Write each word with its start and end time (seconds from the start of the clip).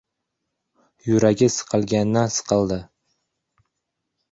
Yuragi 1.07 1.47
sikilgandan-siqildi. 1.57 2.79